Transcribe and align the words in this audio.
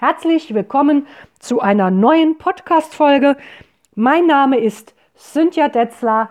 Herzlich 0.00 0.54
willkommen 0.54 1.08
zu 1.40 1.60
einer 1.60 1.90
neuen 1.90 2.38
Podcast-Folge. 2.38 3.36
Mein 3.96 4.28
Name 4.28 4.60
ist 4.60 4.94
Cynthia 5.16 5.68
Detzler. 5.68 6.30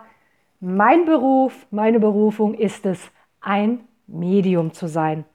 Mein 0.62 1.04
Beruf, 1.04 1.68
meine 1.70 2.00
Berufung 2.00 2.54
ist 2.54 2.86
es, 2.86 3.12
ein 3.42 3.82
Medium 4.08 4.72
zu 4.72 4.88
sein. 4.88 5.26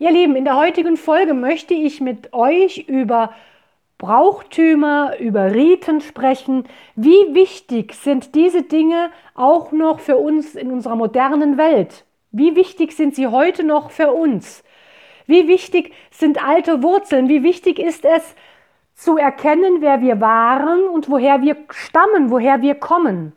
Ihr 0.00 0.10
Lieben, 0.10 0.34
in 0.34 0.44
der 0.44 0.56
heutigen 0.56 0.96
Folge 0.96 1.34
möchte 1.34 1.72
ich 1.72 2.00
mit 2.00 2.32
euch 2.32 2.88
über 2.88 3.32
Brauchtümer, 3.98 5.16
über 5.20 5.54
Riten 5.54 6.00
sprechen. 6.00 6.64
Wie 6.96 7.32
wichtig 7.32 7.94
sind 7.94 8.34
diese 8.34 8.62
Dinge 8.62 9.12
auch 9.36 9.70
noch 9.70 10.00
für 10.00 10.16
uns 10.16 10.56
in 10.56 10.72
unserer 10.72 10.96
modernen 10.96 11.58
Welt? 11.58 12.04
Wie 12.32 12.56
wichtig 12.56 12.90
sind 12.90 13.14
sie 13.14 13.28
heute 13.28 13.62
noch 13.62 13.92
für 13.92 14.10
uns? 14.10 14.63
Wie 15.26 15.48
wichtig 15.48 15.92
sind 16.10 16.44
alte 16.46 16.82
Wurzeln? 16.82 17.28
Wie 17.28 17.42
wichtig 17.42 17.78
ist 17.78 18.04
es 18.04 18.34
zu 18.94 19.16
erkennen, 19.16 19.80
wer 19.80 20.00
wir 20.00 20.20
waren 20.20 20.84
und 20.88 21.10
woher 21.10 21.42
wir 21.42 21.56
stammen, 21.70 22.30
woher 22.30 22.62
wir 22.62 22.74
kommen? 22.74 23.32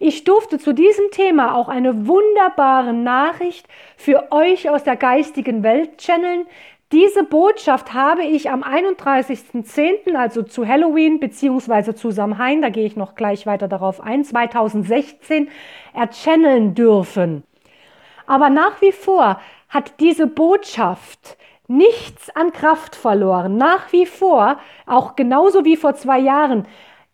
Ich 0.00 0.24
durfte 0.24 0.58
zu 0.58 0.72
diesem 0.72 1.10
Thema 1.10 1.54
auch 1.54 1.68
eine 1.68 2.06
wunderbare 2.06 2.92
Nachricht 2.92 3.66
für 3.96 4.30
euch 4.30 4.70
aus 4.70 4.84
der 4.84 4.96
geistigen 4.96 5.62
Welt 5.62 5.98
channeln. 5.98 6.46
Diese 6.92 7.24
Botschaft 7.24 7.92
habe 7.92 8.22
ich 8.22 8.48
am 8.48 8.62
31.10., 8.62 10.14
also 10.14 10.42
zu 10.42 10.66
Halloween 10.66 11.20
beziehungsweise 11.20 11.94
zu 11.94 12.10
Samhain, 12.10 12.62
da 12.62 12.70
gehe 12.70 12.86
ich 12.86 12.96
noch 12.96 13.14
gleich 13.14 13.44
weiter 13.44 13.68
darauf 13.68 14.00
ein, 14.00 14.24
2016 14.24 15.48
erchanneln 15.92 16.74
dürfen. 16.74 17.42
Aber 18.28 18.50
nach 18.50 18.82
wie 18.82 18.92
vor 18.92 19.40
hat 19.70 20.00
diese 20.00 20.26
Botschaft 20.26 21.38
nichts 21.66 22.28
an 22.36 22.52
Kraft 22.52 22.94
verloren. 22.94 23.56
Nach 23.56 23.90
wie 23.90 24.04
vor, 24.04 24.58
auch 24.86 25.16
genauso 25.16 25.64
wie 25.64 25.76
vor 25.76 25.94
zwei 25.94 26.18
Jahren, 26.18 26.66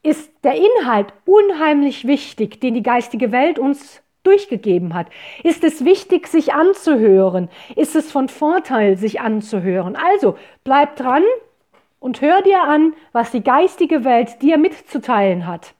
ist 0.03 0.30
der 0.42 0.56
Inhalt 0.56 1.12
unheimlich 1.25 2.06
wichtig, 2.06 2.61
den 2.61 2.75
die 2.75 2.83
geistige 2.83 3.30
Welt 3.30 3.61
uns 3.61 4.03
durchgegeben 4.25 4.92
hat. 4.92 5.06
Ist 5.44 5.62
es 5.62 5.84
wichtig, 5.84 6.27
sich 6.27 6.53
anzuhören? 6.53 7.48
Ist 7.77 7.94
es 7.94 8.10
von 8.10 8.28
Vorteil, 8.28 8.97
sich 8.97 9.20
anzuhören? 9.20 9.97
Also 9.97 10.36
bleib 10.64 10.97
dran 10.97 11.22
und 12.00 12.22
hör 12.22 12.42
dir 12.42 12.64
an, 12.64 12.94
was 13.12 13.31
die 13.31 13.44
geistige 13.44 14.05
Welt 14.05 14.42
dir 14.42 14.58
mitzuteilen 14.58 15.47
hat. 15.47 15.75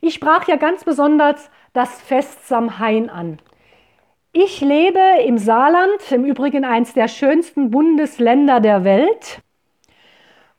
Ich 0.00 0.14
sprach 0.14 0.46
ja 0.46 0.54
ganz 0.54 0.84
besonders 0.84 1.50
das 1.72 2.00
Fest 2.00 2.46
Samhain 2.46 3.10
an. 3.10 3.40
Ich 4.32 4.60
lebe 4.60 5.00
im 5.26 5.38
Saarland, 5.38 6.12
im 6.12 6.24
Übrigen 6.24 6.64
eines 6.64 6.94
der 6.94 7.08
schönsten 7.08 7.72
Bundesländer 7.72 8.60
der 8.60 8.84
Welt. 8.84 9.40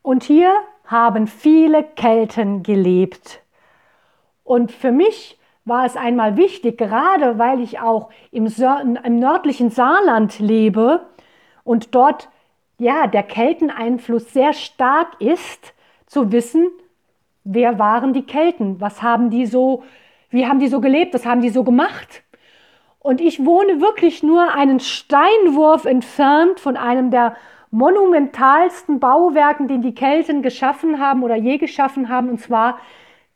Und 0.02 0.24
hier 0.24 0.52
haben 0.86 1.26
viele 1.26 1.84
Kelten 1.84 2.64
gelebt. 2.64 3.42
Und 4.44 4.74
für 4.74 4.92
mich 4.92 5.40
war 5.64 5.86
es 5.86 5.96
einmal 5.96 6.36
wichtig, 6.36 6.78
gerade 6.78 7.40
weil 7.40 7.62
ich 7.62 7.80
auch 7.80 8.10
im, 8.32 8.48
im 9.04 9.20
nördlichen 9.20 9.70
Saarland 9.70 10.40
lebe 10.40 11.06
und 11.64 11.96
dort 11.96 12.28
ja 12.78 13.08
der 13.08 13.24
Kelteneinfluss 13.24 14.34
sehr 14.34 14.52
stark 14.52 15.22
ist, 15.22 15.74
zu 16.08 16.34
wissen, 16.34 16.68
wer 17.46 17.80
waren 17.80 18.12
die 18.12 18.26
Kelten, 18.26 18.82
was 18.82 19.02
haben 19.02 19.30
die 19.30 19.46
so, 19.46 19.84
wie 20.30 20.46
haben 20.46 20.60
die 20.60 20.68
so 20.68 20.82
gelebt, 20.82 21.14
was 21.14 21.26
haben 21.26 21.40
die 21.40 21.50
so 21.52 21.64
gemacht. 21.64 22.24
Und 23.02 23.20
ich 23.20 23.44
wohne 23.46 23.82
wirklich 23.82 24.22
nur 24.22 24.54
einen 24.54 24.80
Steinwurf 24.80 25.86
entfernt 25.86 26.60
von 26.60 26.78
einem 26.78 27.10
der 27.10 27.36
monumentalsten 27.72 29.00
Bauwerken, 29.00 29.68
den 29.68 29.82
die 29.82 29.96
Kelten 29.96 30.44
geschaffen 30.44 31.00
haben 31.00 31.24
oder 31.24 31.36
je 31.36 31.58
geschaffen 31.58 32.10
haben, 32.10 32.30
und 32.30 32.40
zwar 32.40 32.80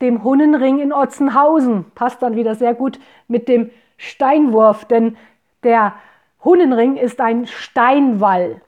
dem 0.02 0.24
Hunnenring 0.24 0.80
in 0.80 0.94
Otzenhausen. 0.94 1.86
Passt 1.96 2.22
dann 2.22 2.36
wieder 2.36 2.54
sehr 2.54 2.75
gut 2.75 3.00
mit 3.28 3.48
dem 3.48 3.72
Steinwurf, 3.98 4.86
denn 4.86 5.18
der 5.64 5.96
Hunnenring 6.44 6.98
ist 6.98 7.20
ein 7.20 7.48
Steinwall. 7.48 8.62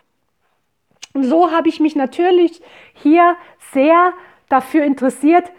Und 1.13 1.25
so 1.25 1.51
habe 1.51 1.69
ich 1.69 1.79
mich 1.79 1.95
natürlich 1.95 2.61
hier 2.93 3.35
sehr 3.71 4.13
dafür 4.49 4.83
interessiert, 4.83 5.51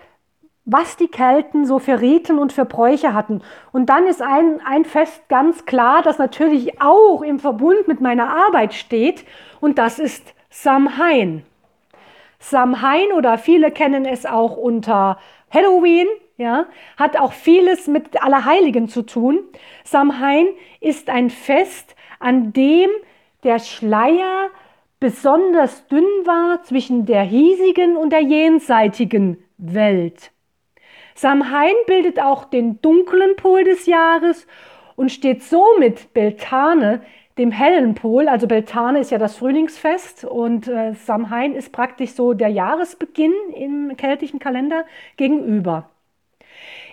was 0.71 0.99
die 0.99 1.09
Kelten 1.09 1.65
so 1.65 1.79
für 1.79 2.01
Riten 2.01 2.39
und 2.39 2.53
für 2.53 2.67
Bräuche 2.67 3.15
hatten. 3.15 3.41
Und 3.73 3.89
dann 3.89 4.07
ist 4.07 4.21
ein, 4.21 4.61
ein 4.65 4.85
Fest 4.85 5.27
ganz 5.29 5.65
klar, 5.65 6.03
das 6.03 6.19
natürlich 6.19 6.81
auch 6.81 7.23
im 7.23 7.39
Verbund 7.39 7.89
mit 7.89 8.03
meiner 8.03 8.29
Arbeit 8.29 8.75
steht, 8.75 9.25
und 9.61 9.79
das 9.79 9.99
ist 9.99 10.35
Samhain. 10.51 11.43
Samhain 12.39 13.13
oder 13.17 13.39
viele 13.39 13.71
kennen 13.71 14.05
es 14.05 14.27
auch 14.27 14.59
unter 14.59 15.19
Halloween, 15.51 16.07
ja, 16.37 16.67
hat 16.99 17.19
auch 17.19 17.33
vieles 17.33 17.87
mit 17.87 18.23
Allerheiligen 18.23 18.89
zu 18.89 19.03
tun. 19.03 19.41
Samhain 19.85 20.49
ist 20.81 21.09
ein 21.09 21.31
Fest, 21.31 21.97
an 22.21 22.53
dem 22.53 22.91
der 23.43 23.59
Schleier 23.59 24.51
besonders 25.01 25.87
dünn 25.89 26.05
war 26.25 26.63
zwischen 26.63 27.07
der 27.07 27.23
hiesigen 27.23 27.97
und 27.97 28.11
der 28.11 28.23
jenseitigen 28.23 29.43
Welt. 29.57 30.31
Samhain 31.19 31.75
bildet 31.89 32.21
auch 32.21 32.45
den 32.45 32.81
dunklen 32.81 33.35
Pol 33.35 33.65
des 33.65 33.87
Jahres 33.87 34.47
und 34.95 35.11
steht 35.11 35.43
somit 35.43 36.15
Beltane 36.15 37.03
dem 37.39 37.51
hellen 37.51 37.97
Pol. 37.97 38.29
Also 38.29 38.47
Beltane 38.47 39.01
ist 39.01 39.11
ja 39.11 39.19
das 39.19 39.37
Frühlingsfest 39.37 40.25
und 40.25 40.69
äh, 40.69 40.95
Samhain 40.95 41.57
ist 41.57 41.73
praktisch 41.73 42.13
so 42.13 42.35
der 42.35 42.51
Jahresbeginn 42.51 43.35
im 43.53 43.97
keltischen 43.97 44.39
Kalender 44.39 44.85
gegenüber. 45.17 45.91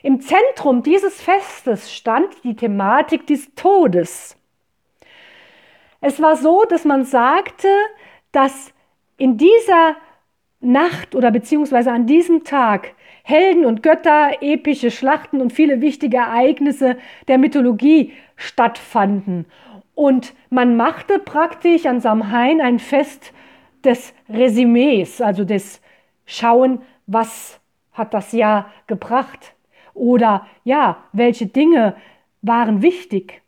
Im 0.02 0.22
Zentrum 0.22 0.82
dieses 0.82 1.22
Festes 1.22 1.94
stand 1.94 2.44
die 2.44 2.56
Thematik 2.56 3.28
des 3.28 3.54
Todes. 3.54 4.36
Es 6.02 6.20
war 6.20 6.36
so, 6.36 6.64
dass 6.68 6.84
man 6.84 7.06
sagte, 7.06 7.68
dass 8.32 8.74
in 9.18 9.38
dieser 9.38 9.98
Nacht 10.62 11.14
oder 11.14 11.30
beziehungsweise 11.30 11.92
an 11.92 12.08
diesem 12.08 12.44
Tag 12.44 12.95
Helden 13.28 13.66
und 13.66 13.82
Götter, 13.82 14.34
epische 14.42 14.92
Schlachten 14.92 15.42
und 15.42 15.52
viele 15.52 15.82
wichtige 15.82 16.18
Ereignisse 16.18 16.96
der 17.28 17.40
Mythologie 17.40 18.14
stattfanden. 18.36 19.48
Und 19.96 20.36
man 20.52 20.78
machte 20.78 21.18
praktisch 21.18 21.88
an 21.88 22.02
Samhain 22.02 22.62
ein 22.62 22.78
Fest 22.78 23.34
des 23.84 24.14
Resümees, 24.30 25.22
also 25.22 25.44
des 25.44 25.82
Schauen, 26.28 26.84
was 27.08 27.60
hat 27.94 28.14
das 28.14 28.32
Jahr 28.32 28.72
gebracht 28.86 29.56
oder 29.96 30.46
ja, 30.64 30.98
welche 31.12 31.48
Dinge 31.48 31.96
waren 32.44 32.84
wichtig. 32.84 33.42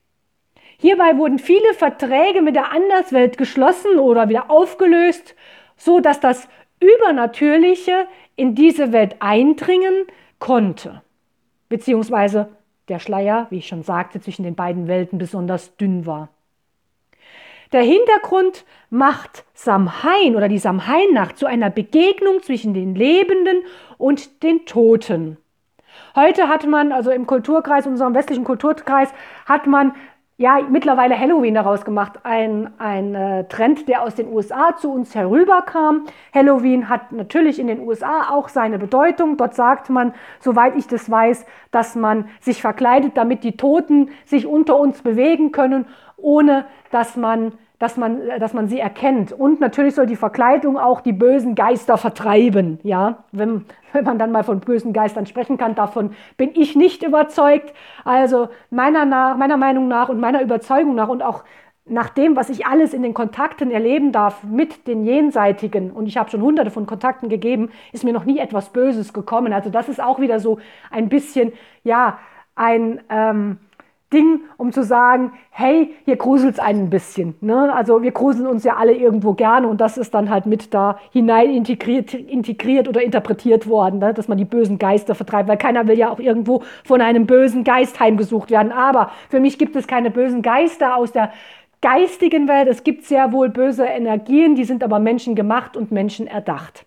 Hierbei 0.79 1.17
wurden 1.17 1.37
viele 1.37 1.75
Verträge 1.75 2.41
mit 2.41 2.55
der 2.55 2.71
Anderswelt 2.71 3.37
geschlossen 3.37 3.99
oder 3.99 4.27
wieder 4.27 4.49
aufgelöst, 4.49 5.35
so 5.75 5.99
dass 5.99 6.19
das 6.19 6.49
Übernatürliche 6.79 8.07
in 8.37 8.55
diese 8.55 8.93
Welt 8.93 9.17
eindringen 9.19 10.05
konnte. 10.39 11.01
Beziehungsweise 11.67 12.47
der 12.87 12.99
Schleier, 12.99 13.47
wie 13.49 13.57
ich 13.57 13.67
schon 13.67 13.83
sagte, 13.83 14.21
zwischen 14.21 14.43
den 14.43 14.55
beiden 14.55 14.87
Welten 14.87 15.17
besonders 15.17 15.75
dünn 15.75 16.05
war. 16.05 16.29
Der 17.73 17.81
Hintergrund 17.81 18.63
macht 18.89 19.43
Samhain 19.53 20.37
oder 20.37 20.47
die 20.47 20.57
Samhain-Nacht 20.57 21.37
zu 21.37 21.45
einer 21.47 21.69
Begegnung 21.69 22.41
zwischen 22.41 22.73
den 22.73 22.95
Lebenden 22.95 23.63
und 23.97 24.41
den 24.41 24.65
Toten. 24.65 25.35
Heute 26.15 26.47
hat 26.47 26.65
man, 26.65 26.93
also 26.93 27.11
im 27.11 27.27
Kulturkreis, 27.27 27.85
unserem 27.85 28.13
westlichen 28.13 28.45
Kulturkreis, 28.45 29.09
hat 29.45 29.67
man 29.67 29.93
ja, 30.39 30.59
mittlerweile 30.69 31.19
Halloween 31.19 31.55
daraus 31.55 31.83
gemacht. 31.83 32.19
Ein, 32.21 32.71
ein 32.77 33.15
äh, 33.15 33.47
Trend, 33.47 33.87
der 33.87 34.03
aus 34.03 34.13
den 34.13 34.31
USA 34.31 34.75
zu 34.77 34.91
uns 34.91 35.15
herüberkam. 35.15 36.05
Halloween 36.31 36.89
hat 36.89 37.11
natürlich 37.11 37.57
in 37.57 37.65
den 37.65 37.79
USA 37.79 38.29
auch 38.29 38.47
seine 38.47 38.77
Bedeutung. 38.77 39.37
Dort 39.37 39.55
sagt 39.55 39.89
man, 39.89 40.13
soweit 40.39 40.75
ich 40.75 40.85
das 40.85 41.09
weiß, 41.09 41.43
dass 41.71 41.95
man 41.95 42.29
sich 42.39 42.61
verkleidet, 42.61 43.17
damit 43.17 43.43
die 43.43 43.57
Toten 43.57 44.11
sich 44.25 44.45
unter 44.45 44.79
uns 44.79 45.01
bewegen 45.01 45.51
können, 45.51 45.87
ohne 46.17 46.65
dass 46.91 47.17
man 47.17 47.53
dass 47.79 47.95
man, 47.95 48.21
dass 48.39 48.53
man 48.53 48.67
sie 48.67 48.79
erkennt. 48.79 49.31
Und 49.31 49.59
natürlich 49.59 49.95
soll 49.95 50.07
die 50.07 50.15
Verkleidung 50.15 50.77
auch 50.77 51.01
die 51.01 51.13
bösen 51.13 51.55
Geister 51.55 51.97
vertreiben. 51.97 52.79
Ja, 52.83 53.23
wenn, 53.31 53.65
wenn 53.93 54.03
man 54.03 54.17
dann 54.17 54.31
mal 54.31 54.43
von 54.43 54.59
bösen 54.59 54.93
Geistern 54.93 55.25
sprechen 55.25 55.57
kann, 55.57 55.75
davon 55.75 56.11
bin 56.37 56.51
ich 56.55 56.75
nicht 56.75 57.03
überzeugt. 57.03 57.73
Also 58.03 58.49
meiner, 58.71 59.05
nach, 59.05 59.37
meiner 59.37 59.57
Meinung 59.57 59.87
nach 59.87 60.09
und 60.09 60.19
meiner 60.19 60.41
Überzeugung 60.41 60.95
nach 60.95 61.09
und 61.09 61.21
auch 61.21 61.43
nach 61.89 62.09
dem, 62.09 62.35
was 62.35 62.49
ich 62.49 62.65
alles 62.65 62.93
in 62.93 63.01
den 63.01 63.13
Kontakten 63.13 63.71
erleben 63.71 64.11
darf 64.11 64.43
mit 64.43 64.87
den 64.87 65.05
Jenseitigen, 65.05 65.91
und 65.91 66.05
ich 66.07 66.17
habe 66.17 66.29
schon 66.29 66.41
hunderte 66.41 66.71
von 66.71 66.85
Kontakten 66.85 67.29
gegeben, 67.29 67.69
ist 67.93 68.03
mir 68.03 68.11
noch 68.11 68.25
nie 68.25 68.39
etwas 68.39 68.69
Böses 68.73 69.13
gekommen. 69.13 69.53
Also 69.53 69.69
das 69.69 69.87
ist 69.87 70.01
auch 70.01 70.19
wieder 70.19 70.39
so 70.39 70.59
ein 70.91 71.09
bisschen, 71.09 71.53
ja, 71.83 72.19
ein, 72.55 72.99
ähm, 73.09 73.59
Ding, 74.13 74.41
um 74.55 74.71
zu 74.71 74.83
sagen, 74.83 75.33
hey, 75.49 75.93
hier 76.05 76.15
gruselt 76.15 76.53
es 76.53 76.59
einen 76.59 76.83
ein 76.83 76.89
bisschen. 76.89 77.35
Ne? 77.41 77.73
Also 77.73 78.01
wir 78.01 78.11
gruseln 78.11 78.47
uns 78.47 78.63
ja 78.63 78.77
alle 78.77 78.93
irgendwo 78.93 79.33
gerne 79.33 79.67
und 79.67 79.81
das 79.81 79.97
ist 79.97 80.13
dann 80.13 80.29
halt 80.29 80.45
mit 80.45 80.73
da 80.73 80.97
hinein 81.11 81.49
integriert, 81.49 82.13
integriert 82.13 82.87
oder 82.87 83.03
interpretiert 83.03 83.67
worden, 83.67 83.99
ne? 83.99 84.13
dass 84.13 84.29
man 84.29 84.37
die 84.37 84.45
bösen 84.45 84.79
Geister 84.79 85.13
vertreibt, 85.13 85.49
weil 85.49 85.57
keiner 85.57 85.87
will 85.87 85.97
ja 85.97 86.09
auch 86.09 86.19
irgendwo 86.19 86.63
von 86.85 87.01
einem 87.01 87.25
bösen 87.25 87.65
Geist 87.65 87.99
heimgesucht 87.99 88.49
werden. 88.49 88.71
Aber 88.71 89.11
für 89.29 89.41
mich 89.41 89.59
gibt 89.59 89.75
es 89.75 89.87
keine 89.87 90.09
bösen 90.09 90.41
Geister 90.41 90.95
aus 90.95 91.11
der 91.11 91.33
geistigen 91.81 92.47
Welt. 92.47 92.69
Es 92.69 92.85
gibt 92.85 93.03
sehr 93.03 93.33
wohl 93.33 93.49
böse 93.49 93.83
Energien, 93.83 94.55
die 94.55 94.63
sind 94.63 94.85
aber 94.85 94.99
menschengemacht 94.99 95.75
und 95.75 95.91
menschenerdacht. 95.91 96.86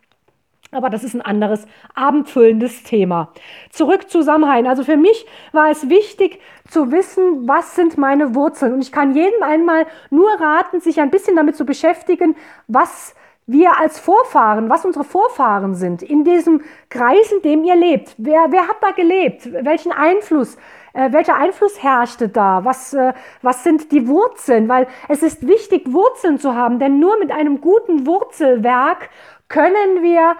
Aber 0.72 0.88
das 0.88 1.02
ist 1.02 1.14
ein 1.14 1.22
anderes 1.22 1.66
abendfüllendes 1.94 2.84
Thema. 2.84 3.32
Zurück 3.70 4.08
zu 4.08 4.22
Samhain. 4.22 4.68
Also 4.68 4.84
für 4.84 4.96
mich 4.96 5.26
war 5.52 5.68
es 5.70 5.88
wichtig 5.88 6.40
zu 6.68 6.92
wissen, 6.92 7.48
was 7.48 7.74
sind 7.74 7.98
meine 7.98 8.36
Wurzeln. 8.36 8.74
Und 8.74 8.82
ich 8.82 8.92
kann 8.92 9.14
jedem 9.14 9.42
einmal 9.42 9.86
nur 10.10 10.30
raten, 10.40 10.80
sich 10.80 11.00
ein 11.00 11.10
bisschen 11.10 11.34
damit 11.34 11.56
zu 11.56 11.64
beschäftigen, 11.64 12.36
was 12.68 13.14
wir 13.46 13.80
als 13.80 13.98
Vorfahren, 13.98 14.70
was 14.70 14.84
unsere 14.84 15.04
Vorfahren 15.04 15.74
sind, 15.74 16.02
in 16.02 16.22
diesem 16.22 16.62
Kreis, 16.88 17.32
in 17.32 17.42
dem 17.42 17.64
ihr 17.64 17.74
lebt. 17.74 18.14
Wer, 18.16 18.46
wer 18.50 18.68
hat 18.68 18.76
da 18.80 18.92
gelebt? 18.92 19.52
Welchen 19.64 19.90
Einfluss? 19.90 20.56
Äh, 20.92 21.12
welcher 21.12 21.36
Einfluss 21.36 21.82
herrschte 21.82 22.28
da? 22.28 22.64
Was, 22.64 22.94
äh, 22.94 23.12
was 23.42 23.64
sind 23.64 23.90
die 23.90 24.06
Wurzeln? 24.06 24.68
Weil 24.68 24.86
es 25.08 25.24
ist 25.24 25.46
wichtig, 25.48 25.92
Wurzeln 25.92 26.38
zu 26.38 26.54
haben, 26.54 26.78
denn 26.78 27.00
nur 27.00 27.18
mit 27.18 27.32
einem 27.32 27.60
guten 27.60 28.06
Wurzelwerk 28.06 29.10
können 29.48 30.02
wir 30.02 30.36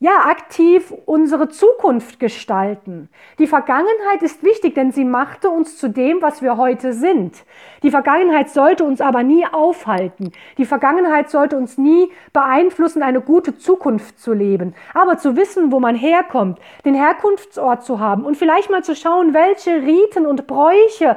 ja, 0.00 0.26
aktiv 0.26 0.94
unsere 1.06 1.48
Zukunft 1.48 2.20
gestalten. 2.20 3.08
Die 3.40 3.48
Vergangenheit 3.48 4.22
ist 4.22 4.44
wichtig, 4.44 4.76
denn 4.76 4.92
sie 4.92 5.04
machte 5.04 5.50
uns 5.50 5.76
zu 5.76 5.88
dem, 5.88 6.22
was 6.22 6.40
wir 6.40 6.56
heute 6.56 6.92
sind. 6.92 7.44
Die 7.82 7.90
Vergangenheit 7.90 8.48
sollte 8.48 8.84
uns 8.84 9.00
aber 9.00 9.24
nie 9.24 9.44
aufhalten. 9.50 10.30
Die 10.56 10.66
Vergangenheit 10.66 11.30
sollte 11.30 11.56
uns 11.56 11.78
nie 11.78 12.12
beeinflussen, 12.32 13.02
eine 13.02 13.20
gute 13.20 13.58
Zukunft 13.58 14.20
zu 14.20 14.32
leben. 14.32 14.76
Aber 14.94 15.18
zu 15.18 15.34
wissen, 15.34 15.72
wo 15.72 15.80
man 15.80 15.96
herkommt, 15.96 16.60
den 16.84 16.94
Herkunftsort 16.94 17.82
zu 17.82 17.98
haben 17.98 18.24
und 18.24 18.36
vielleicht 18.36 18.70
mal 18.70 18.84
zu 18.84 18.94
schauen, 18.94 19.34
welche 19.34 19.82
Riten 19.82 20.26
und 20.26 20.46
Bräuche 20.46 21.16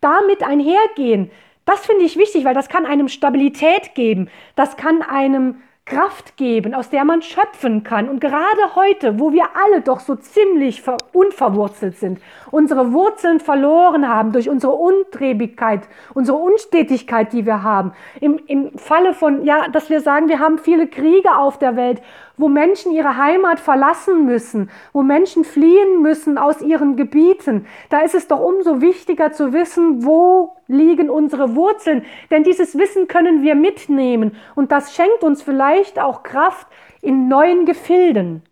damit 0.00 0.44
einhergehen, 0.44 1.32
das 1.64 1.80
finde 1.86 2.04
ich 2.04 2.16
wichtig, 2.16 2.44
weil 2.44 2.54
das 2.54 2.68
kann 2.68 2.86
einem 2.86 3.08
Stabilität 3.08 3.94
geben. 3.94 4.28
Das 4.54 4.76
kann 4.76 5.02
einem 5.02 5.56
Kraft 5.84 6.36
geben, 6.36 6.74
aus 6.74 6.90
der 6.90 7.04
man 7.04 7.22
schöpfen 7.22 7.82
kann. 7.82 8.08
Und 8.08 8.20
gerade 8.20 8.76
heute, 8.76 9.18
wo 9.18 9.32
wir 9.32 9.44
alle 9.54 9.80
doch 9.80 9.98
so 9.98 10.14
ziemlich 10.14 10.82
unverwurzelt 11.12 11.96
sind, 11.98 12.20
unsere 12.52 12.92
Wurzeln 12.92 13.40
verloren 13.40 14.08
haben 14.08 14.30
durch 14.30 14.48
unsere 14.48 14.74
Untrebigkeit, 14.74 15.88
unsere 16.14 16.38
Unstetigkeit, 16.38 17.32
die 17.32 17.46
wir 17.46 17.64
haben, 17.64 17.92
im, 18.20 18.38
im 18.46 18.78
Falle 18.78 19.12
von, 19.12 19.44
ja, 19.44 19.68
dass 19.68 19.90
wir 19.90 20.00
sagen, 20.00 20.28
wir 20.28 20.38
haben 20.38 20.58
viele 20.58 20.86
Kriege 20.86 21.36
auf 21.36 21.58
der 21.58 21.74
Welt, 21.74 22.00
wo 22.42 22.48
Menschen 22.48 22.92
ihre 22.92 23.16
Heimat 23.16 23.60
verlassen 23.60 24.26
müssen, 24.26 24.68
wo 24.92 25.02
Menschen 25.02 25.44
fliehen 25.44 26.02
müssen 26.02 26.38
aus 26.38 26.60
ihren 26.60 26.96
Gebieten, 26.96 27.66
da 27.88 28.00
ist 28.00 28.16
es 28.16 28.26
doch 28.26 28.40
umso 28.40 28.80
wichtiger 28.80 29.32
zu 29.32 29.52
wissen, 29.52 30.04
wo 30.04 30.56
liegen 30.66 31.08
unsere 31.08 31.54
Wurzeln, 31.54 32.04
denn 32.32 32.42
dieses 32.42 32.76
Wissen 32.76 33.06
können 33.06 33.42
wir 33.42 33.54
mitnehmen 33.54 34.36
und 34.56 34.72
das 34.72 34.94
schenkt 34.94 35.22
uns 35.22 35.40
vielleicht 35.40 36.00
auch 36.00 36.24
Kraft 36.24 36.66
in 37.00 37.28
neuen 37.28 37.64
Gefilden. 37.64 38.42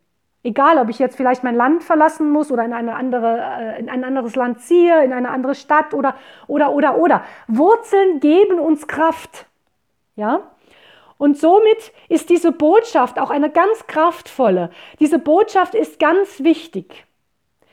Egal, 0.44 0.78
ob 0.78 0.88
ich 0.88 1.00
jetzt 1.00 1.16
vielleicht 1.16 1.42
mein 1.42 1.56
Land 1.56 1.82
verlassen 1.82 2.30
muss 2.30 2.52
oder 2.52 2.64
in, 2.64 2.72
eine 2.72 2.94
andere, 2.94 3.40
äh, 3.40 3.80
in 3.80 3.90
ein 3.90 4.04
anderes 4.04 4.36
Land 4.36 4.60
ziehe, 4.60 5.04
in 5.04 5.12
eine 5.12 5.30
andere 5.30 5.54
Stadt 5.54 5.94
oder, 5.94 6.14
oder, 6.46 6.72
oder, 6.72 6.96
oder. 6.96 7.24
Wurzeln 7.48 8.20
geben 8.20 8.60
uns 8.60 8.86
Kraft. 8.86 9.46
Ja? 10.16 10.42
Und 11.20 11.36
somit 11.36 11.92
ist 12.08 12.30
diese 12.30 12.50
Botschaft 12.50 13.18
auch 13.18 13.28
eine 13.28 13.50
ganz 13.50 13.86
kraftvolle. 13.86 14.70
Diese 15.00 15.18
Botschaft 15.18 15.74
ist 15.74 15.98
ganz 15.98 16.42
wichtig. 16.42 17.04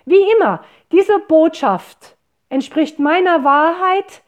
Wie 0.04 0.22
immer, 0.36 0.66
diese 0.92 1.18
Botschaft 1.20 2.18
entspricht 2.50 3.00
meiner 3.00 3.46
Wahrheit, 3.46 4.22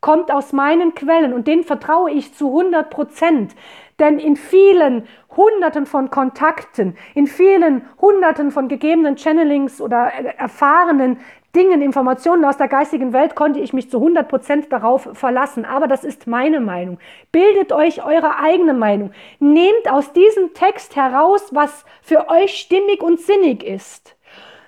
kommt 0.00 0.30
aus 0.30 0.52
meinen 0.52 0.94
Quellen 0.94 1.32
und 1.32 1.48
denen 1.48 1.64
vertraue 1.64 2.12
ich 2.12 2.34
zu 2.34 2.50
100 2.56 2.88
Prozent. 2.88 3.56
Denn 3.98 4.20
in 4.20 4.36
vielen 4.36 5.08
Hunderten 5.36 5.84
von 5.84 6.10
Kontakten, 6.10 6.96
in 7.16 7.26
vielen 7.26 7.88
Hunderten 8.00 8.52
von 8.52 8.68
gegebenen 8.68 9.16
Channelings 9.16 9.80
oder 9.80 10.04
erfahrenen 10.38 11.18
Dingen, 11.54 11.82
Informationen 11.82 12.46
aus 12.46 12.56
der 12.56 12.68
geistigen 12.68 13.12
Welt 13.12 13.34
konnte 13.34 13.60
ich 13.60 13.74
mich 13.74 13.90
zu 13.90 13.98
100 13.98 14.26
Prozent 14.26 14.72
darauf 14.72 15.08
verlassen. 15.12 15.66
Aber 15.66 15.86
das 15.86 16.02
ist 16.02 16.26
meine 16.26 16.60
Meinung. 16.60 16.98
Bildet 17.30 17.72
euch 17.72 18.02
eure 18.04 18.38
eigene 18.38 18.72
Meinung. 18.72 19.12
Nehmt 19.38 19.90
aus 19.90 20.12
diesem 20.14 20.54
Text 20.54 20.96
heraus, 20.96 21.48
was 21.50 21.84
für 22.00 22.30
euch 22.30 22.56
stimmig 22.56 23.02
und 23.02 23.20
sinnig 23.20 23.62
ist. 23.64 24.16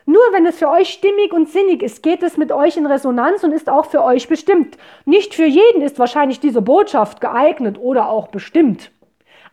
Nur 0.07 0.23
wenn 0.33 0.45
es 0.45 0.59
für 0.59 0.69
euch 0.69 0.91
stimmig 0.91 1.33
und 1.33 1.49
sinnig 1.49 1.83
ist, 1.83 2.03
geht 2.03 2.23
es 2.23 2.37
mit 2.37 2.53
euch 2.53 2.77
in 2.77 2.85
Resonanz 2.85 3.43
und 3.43 3.53
ist 3.53 3.71
auch 3.71 3.87
für 3.87 4.05
euch 4.05 4.29
bestimmt. 4.29 4.77
Nicht 5.07 5.35
für 5.35 5.47
jeden 5.47 5.81
ist 5.81 5.99
wahrscheinlich 5.99 6.41
diese 6.41 6.61
Botschaft 6.61 7.23
geeignet 7.23 7.79
oder 7.81 8.11
auch 8.11 8.29
bestimmt. 8.29 8.91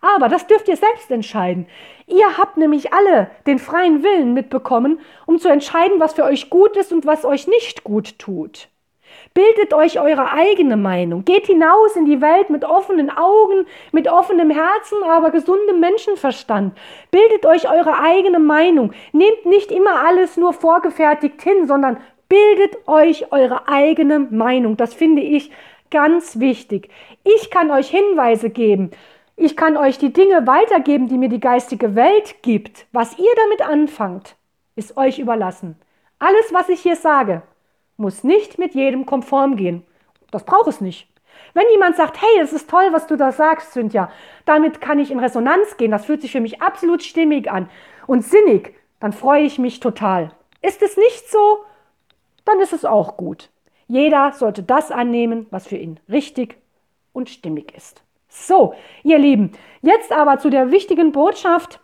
Aber 0.01 0.29
das 0.29 0.47
dürft 0.47 0.67
ihr 0.67 0.75
selbst 0.75 1.11
entscheiden. 1.11 1.67
Ihr 2.07 2.37
habt 2.37 2.57
nämlich 2.57 2.91
alle 2.91 3.29
den 3.45 3.59
freien 3.59 4.03
Willen 4.03 4.33
mitbekommen, 4.33 4.99
um 5.27 5.37
zu 5.37 5.47
entscheiden, 5.47 5.99
was 5.99 6.13
für 6.13 6.23
euch 6.23 6.49
gut 6.49 6.75
ist 6.75 6.91
und 6.91 7.05
was 7.05 7.23
euch 7.23 7.47
nicht 7.47 7.83
gut 7.83 8.17
tut. 8.17 8.67
Bildet 9.33 9.73
euch 9.73 9.99
eure 9.99 10.31
eigene 10.31 10.75
Meinung. 10.75 11.23
Geht 11.23 11.45
hinaus 11.45 11.95
in 11.95 12.05
die 12.05 12.21
Welt 12.21 12.49
mit 12.49 12.65
offenen 12.65 13.09
Augen, 13.09 13.65
mit 13.91 14.09
offenem 14.09 14.49
Herzen, 14.49 15.03
aber 15.03 15.31
gesundem 15.31 15.79
Menschenverstand. 15.79 16.77
Bildet 17.11 17.45
euch 17.45 17.69
eure 17.69 17.99
eigene 17.99 18.39
Meinung. 18.39 18.93
Nehmt 19.11 19.45
nicht 19.45 19.71
immer 19.71 20.05
alles 20.05 20.37
nur 20.37 20.53
vorgefertigt 20.53 21.41
hin, 21.41 21.67
sondern 21.67 21.97
bildet 22.27 22.87
euch 22.87 23.31
eure 23.31 23.67
eigene 23.67 24.19
Meinung. 24.19 24.77
Das 24.77 24.93
finde 24.93 25.21
ich 25.21 25.51
ganz 25.91 26.39
wichtig. 26.39 26.89
Ich 27.23 27.51
kann 27.51 27.69
euch 27.69 27.89
Hinweise 27.89 28.49
geben 28.49 28.91
ich 29.41 29.57
kann 29.57 29.75
euch 29.75 29.97
die 29.97 30.13
Dinge 30.13 30.45
weitergeben, 30.45 31.07
die 31.07 31.17
mir 31.17 31.29
die 31.29 31.39
geistige 31.39 31.95
Welt 31.95 32.43
gibt. 32.43 32.85
Was 32.91 33.17
ihr 33.17 33.31
damit 33.43 33.61
anfangt, 33.67 34.35
ist 34.75 34.97
euch 34.97 35.17
überlassen. 35.17 35.75
Alles, 36.19 36.53
was 36.53 36.69
ich 36.69 36.81
hier 36.81 36.95
sage, 36.95 37.41
muss 37.97 38.23
nicht 38.23 38.59
mit 38.59 38.75
jedem 38.75 39.07
konform 39.07 39.55
gehen. 39.55 39.83
Das 40.29 40.45
braucht 40.45 40.67
es 40.67 40.79
nicht. 40.79 41.07
Wenn 41.55 41.63
jemand 41.71 41.95
sagt, 41.95 42.21
hey, 42.21 42.39
es 42.39 42.53
ist 42.53 42.69
toll, 42.69 42.89
was 42.91 43.07
du 43.07 43.17
da 43.17 43.31
sagst, 43.31 43.73
Cynthia, 43.73 44.11
damit 44.45 44.79
kann 44.79 44.99
ich 44.99 45.09
in 45.09 45.19
Resonanz 45.19 45.75
gehen, 45.77 45.91
das 45.91 46.05
fühlt 46.05 46.21
sich 46.21 46.31
für 46.31 46.39
mich 46.39 46.61
absolut 46.61 47.01
stimmig 47.01 47.49
an 47.49 47.67
und 48.05 48.23
sinnig, 48.23 48.75
dann 48.99 49.11
freue 49.11 49.43
ich 49.43 49.57
mich 49.57 49.79
total. 49.79 50.31
Ist 50.61 50.83
es 50.83 50.97
nicht 50.97 51.31
so, 51.31 51.65
dann 52.45 52.59
ist 52.59 52.73
es 52.73 52.85
auch 52.85 53.17
gut. 53.17 53.49
Jeder 53.87 54.33
sollte 54.33 54.61
das 54.61 54.91
annehmen, 54.91 55.47
was 55.49 55.65
für 55.65 55.77
ihn 55.77 55.99
richtig 56.07 56.57
und 57.11 57.29
stimmig 57.29 57.73
ist. 57.75 58.03
So, 58.33 58.73
ihr 59.03 59.19
Lieben, 59.19 59.51
jetzt 59.81 60.13
aber 60.13 60.39
zu 60.39 60.49
der 60.49 60.71
wichtigen 60.71 61.11
Botschaft 61.11 61.81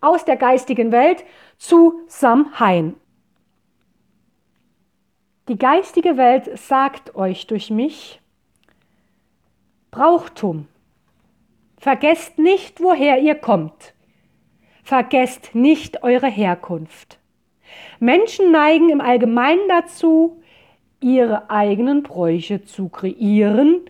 aus 0.00 0.24
der 0.24 0.36
geistigen 0.36 0.90
Welt 0.90 1.22
zu 1.58 2.00
Samhain. 2.06 2.94
Die 5.48 5.58
geistige 5.58 6.16
Welt 6.16 6.58
sagt 6.58 7.14
euch 7.14 7.46
durch 7.46 7.70
mich, 7.70 8.22
Brauchtum. 9.90 10.66
Vergesst 11.76 12.38
nicht, 12.38 12.80
woher 12.80 13.20
ihr 13.20 13.34
kommt. 13.34 13.92
Vergesst 14.82 15.54
nicht 15.54 16.02
eure 16.02 16.28
Herkunft. 16.28 17.18
Menschen 18.00 18.50
neigen 18.50 18.88
im 18.88 19.02
Allgemeinen 19.02 19.68
dazu, 19.68 20.40
ihre 21.00 21.50
eigenen 21.50 22.02
Bräuche 22.02 22.64
zu 22.64 22.88
kreieren 22.88 23.82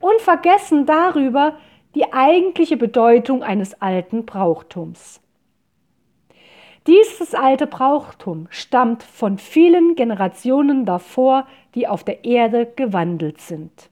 und 0.00 0.20
vergessen 0.20 0.86
darüber 0.86 1.56
die 1.94 2.12
eigentliche 2.12 2.76
Bedeutung 2.76 3.42
eines 3.42 3.80
alten 3.80 4.24
Brauchtums. 4.26 5.20
Dieses 6.86 7.34
alte 7.34 7.66
Brauchtum 7.66 8.48
stammt 8.50 9.02
von 9.02 9.38
vielen 9.38 9.94
Generationen 9.96 10.86
davor, 10.86 11.46
die 11.74 11.86
auf 11.86 12.04
der 12.04 12.24
Erde 12.24 12.66
gewandelt 12.74 13.40
sind. 13.40 13.90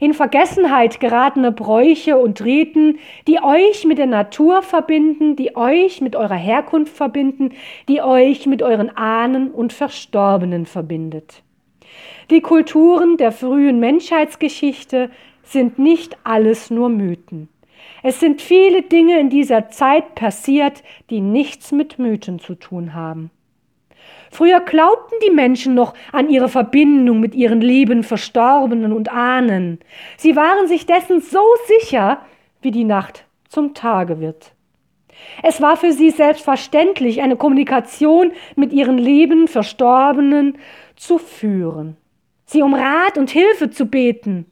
In 0.00 0.14
Vergessenheit 0.14 1.00
geratene 1.00 1.52
Bräuche 1.52 2.16
und 2.16 2.42
Riten, 2.42 2.98
die 3.28 3.42
euch 3.42 3.84
mit 3.84 3.98
der 3.98 4.06
Natur 4.06 4.62
verbinden, 4.62 5.36
die 5.36 5.54
euch 5.54 6.00
mit 6.00 6.16
eurer 6.16 6.34
Herkunft 6.34 6.96
verbinden, 6.96 7.50
die 7.88 8.00
euch 8.00 8.46
mit 8.46 8.62
euren 8.62 8.96
Ahnen 8.96 9.50
und 9.50 9.72
Verstorbenen 9.72 10.64
verbindet. 10.64 11.42
Die 12.30 12.40
Kulturen 12.40 13.16
der 13.16 13.32
frühen 13.32 13.80
Menschheitsgeschichte 13.80 15.10
sind 15.42 15.78
nicht 15.78 16.16
alles 16.24 16.70
nur 16.70 16.88
Mythen. 16.88 17.48
Es 18.02 18.20
sind 18.20 18.40
viele 18.40 18.82
Dinge 18.82 19.18
in 19.18 19.30
dieser 19.30 19.68
Zeit 19.68 20.14
passiert, 20.14 20.82
die 21.10 21.20
nichts 21.20 21.72
mit 21.72 21.98
Mythen 21.98 22.38
zu 22.38 22.54
tun 22.54 22.94
haben. 22.94 23.30
Früher 24.30 24.60
glaubten 24.60 25.16
die 25.26 25.32
Menschen 25.32 25.74
noch 25.74 25.94
an 26.12 26.30
ihre 26.30 26.48
Verbindung 26.48 27.20
mit 27.20 27.34
ihren 27.34 27.60
lieben 27.60 28.04
Verstorbenen 28.04 28.92
und 28.92 29.10
Ahnen. 29.10 29.80
Sie 30.16 30.36
waren 30.36 30.68
sich 30.68 30.86
dessen 30.86 31.20
so 31.20 31.42
sicher, 31.80 32.20
wie 32.62 32.70
die 32.70 32.84
Nacht 32.84 33.24
zum 33.48 33.74
Tage 33.74 34.20
wird. 34.20 34.52
Es 35.42 35.60
war 35.60 35.76
für 35.76 35.92
sie 35.92 36.10
selbstverständlich, 36.10 37.22
eine 37.22 37.36
Kommunikation 37.36 38.32
mit 38.56 38.72
ihren 38.72 38.98
lieben 38.98 39.48
Verstorbenen 39.48 40.58
zu 41.00 41.16
führen, 41.16 41.96
sie 42.44 42.62
um 42.62 42.74
Rat 42.74 43.16
und 43.16 43.30
Hilfe 43.30 43.70
zu 43.70 43.86
beten. 43.86 44.44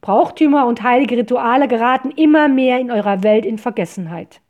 Brauchtümer 0.00 0.66
und 0.66 0.82
heilige 0.82 1.16
Rituale 1.16 1.68
geraten 1.68 2.10
immer 2.10 2.48
mehr 2.48 2.80
in 2.80 2.90
eurer 2.90 3.22
Welt 3.22 3.46
in 3.46 3.58
Vergessenheit. 3.58 4.40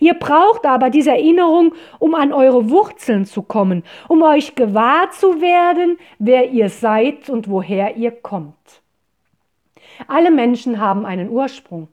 Ihr 0.00 0.14
braucht 0.14 0.66
aber 0.66 0.90
diese 0.90 1.10
Erinnerung, 1.10 1.72
um 2.00 2.16
an 2.16 2.32
eure 2.32 2.68
Wurzeln 2.68 3.26
zu 3.26 3.42
kommen, 3.42 3.84
um 4.08 4.22
euch 4.22 4.56
gewahr 4.56 5.12
zu 5.12 5.40
werden, 5.40 5.98
wer 6.18 6.50
ihr 6.50 6.68
seid 6.68 7.30
und 7.30 7.48
woher 7.48 7.96
ihr 7.96 8.10
kommt. 8.10 8.82
Alle 10.08 10.32
Menschen 10.32 10.80
haben 10.80 11.06
einen 11.06 11.28
Ursprung. 11.28 11.88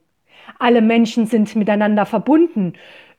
Alle 0.58 0.82
Menschen 0.82 1.28
sind 1.28 1.56
miteinander 1.56 2.08
verbunden, 2.08 2.74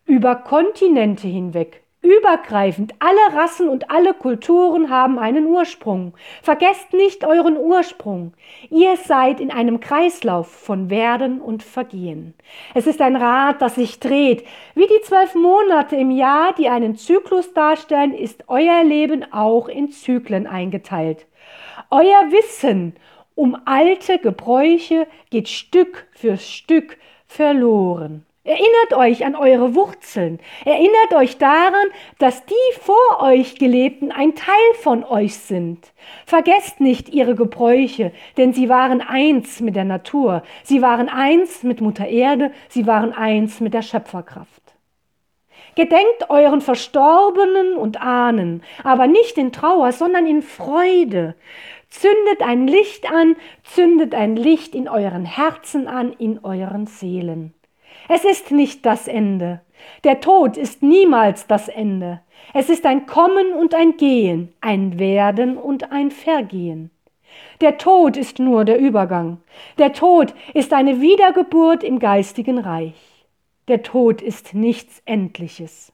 über 0.04 0.34
Kontinente 0.34 1.28
hinweg, 1.28 1.84
übergreifend. 2.06 2.94
Alle 3.00 3.36
Rassen 3.36 3.68
und 3.68 3.90
alle 3.90 4.14
Kulturen 4.14 4.90
haben 4.90 5.18
einen 5.18 5.46
Ursprung. 5.46 6.14
Vergesst 6.42 6.92
nicht 6.92 7.24
euren 7.24 7.56
Ursprung. 7.56 8.32
Ihr 8.70 8.96
seid 8.96 9.40
in 9.40 9.50
einem 9.50 9.80
Kreislauf 9.80 10.48
von 10.48 10.88
Werden 10.88 11.40
und 11.40 11.62
Vergehen. 11.62 12.34
Es 12.74 12.86
ist 12.86 13.00
ein 13.00 13.16
Rad, 13.16 13.60
das 13.60 13.74
sich 13.74 14.00
dreht. 14.00 14.46
Wie 14.74 14.86
die 14.86 15.02
zwölf 15.02 15.34
Monate 15.34 15.96
im 15.96 16.10
Jahr, 16.10 16.54
die 16.54 16.68
einen 16.68 16.96
Zyklus 16.96 17.52
darstellen, 17.52 18.14
ist 18.14 18.44
euer 18.46 18.84
Leben 18.84 19.24
auch 19.32 19.68
in 19.68 19.90
Zyklen 19.90 20.46
eingeteilt. 20.46 21.26
Euer 21.90 22.30
Wissen 22.30 22.94
um 23.34 23.56
alte 23.66 24.18
Gebräuche 24.18 25.06
geht 25.30 25.48
Stück 25.48 26.06
für 26.12 26.38
Stück 26.38 26.96
verloren. 27.26 28.24
Erinnert 28.46 28.94
euch 28.94 29.26
an 29.26 29.34
eure 29.34 29.74
Wurzeln. 29.74 30.38
Erinnert 30.64 31.14
euch 31.16 31.36
daran, 31.36 31.88
dass 32.20 32.46
die 32.46 32.78
vor 32.80 33.20
euch 33.20 33.56
gelebten 33.56 34.12
ein 34.12 34.36
Teil 34.36 34.54
von 34.82 35.02
euch 35.02 35.36
sind. 35.36 35.92
Vergesst 36.26 36.80
nicht 36.80 37.08
ihre 37.08 37.34
Gebräuche, 37.34 38.12
denn 38.36 38.52
sie 38.52 38.68
waren 38.68 39.00
eins 39.00 39.58
mit 39.58 39.74
der 39.74 39.84
Natur. 39.84 40.44
Sie 40.62 40.80
waren 40.80 41.08
eins 41.08 41.64
mit 41.64 41.80
Mutter 41.80 42.06
Erde. 42.06 42.52
Sie 42.68 42.86
waren 42.86 43.12
eins 43.12 43.58
mit 43.58 43.74
der 43.74 43.82
Schöpferkraft. 43.82 44.62
Gedenkt 45.74 46.30
euren 46.30 46.60
Verstorbenen 46.60 47.76
und 47.76 48.00
Ahnen, 48.00 48.62
aber 48.84 49.08
nicht 49.08 49.38
in 49.38 49.50
Trauer, 49.50 49.90
sondern 49.90 50.24
in 50.24 50.42
Freude. 50.42 51.34
Zündet 51.88 52.42
ein 52.42 52.68
Licht 52.68 53.10
an, 53.10 53.34
zündet 53.64 54.14
ein 54.14 54.36
Licht 54.36 54.76
in 54.76 54.88
euren 54.88 55.24
Herzen 55.24 55.88
an, 55.88 56.12
in 56.12 56.44
euren 56.44 56.86
Seelen. 56.86 57.55
Es 58.08 58.24
ist 58.24 58.50
nicht 58.50 58.86
das 58.86 59.08
Ende. 59.08 59.60
Der 60.04 60.20
Tod 60.20 60.56
ist 60.56 60.82
niemals 60.82 61.46
das 61.46 61.68
Ende. 61.68 62.20
Es 62.54 62.68
ist 62.70 62.86
ein 62.86 63.06
Kommen 63.06 63.52
und 63.52 63.74
ein 63.74 63.96
Gehen, 63.96 64.52
ein 64.60 64.98
Werden 64.98 65.56
und 65.56 65.92
ein 65.92 66.10
Vergehen. 66.10 66.90
Der 67.60 67.78
Tod 67.78 68.16
ist 68.16 68.38
nur 68.38 68.64
der 68.64 68.78
Übergang. 68.78 69.38
Der 69.78 69.92
Tod 69.92 70.34
ist 70.54 70.72
eine 70.72 71.00
Wiedergeburt 71.00 71.82
im 71.82 71.98
geistigen 71.98 72.58
Reich. 72.58 72.94
Der 73.68 73.82
Tod 73.82 74.22
ist 74.22 74.54
nichts 74.54 75.02
Endliches. 75.04 75.92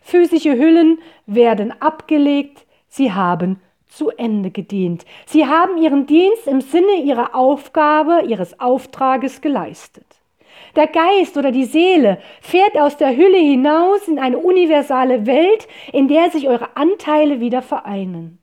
Physische 0.00 0.56
Hüllen 0.56 0.98
werden 1.26 1.74
abgelegt, 1.80 2.66
sie 2.88 3.12
haben 3.12 3.60
zu 3.88 4.10
Ende 4.10 4.50
gedient. 4.50 5.04
Sie 5.26 5.46
haben 5.46 5.78
ihren 5.78 6.06
Dienst 6.06 6.46
im 6.46 6.60
Sinne 6.60 6.96
ihrer 7.02 7.34
Aufgabe, 7.34 8.22
ihres 8.26 8.60
Auftrages 8.60 9.40
geleistet. 9.40 10.06
Der 10.76 10.88
Geist 10.88 11.36
oder 11.36 11.52
die 11.52 11.64
Seele 11.64 12.18
fährt 12.40 12.76
aus 12.76 12.96
der 12.96 13.16
Hülle 13.16 13.38
hinaus 13.38 14.08
in 14.08 14.18
eine 14.18 14.38
universale 14.38 15.26
Welt, 15.26 15.68
in 15.92 16.08
der 16.08 16.30
sich 16.30 16.48
eure 16.48 16.76
Anteile 16.76 17.40
wieder 17.40 17.62
vereinen. 17.62 18.38